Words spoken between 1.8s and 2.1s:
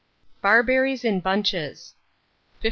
1523.